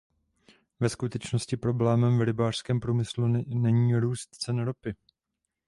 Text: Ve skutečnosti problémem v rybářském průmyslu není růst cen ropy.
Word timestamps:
Ve 0.79 0.89
skutečnosti 0.89 1.57
problémem 1.57 2.17
v 2.17 2.21
rybářském 2.21 2.79
průmyslu 2.79 3.27
není 3.59 3.95
růst 3.95 4.29
cen 4.35 4.59
ropy. 4.59 4.95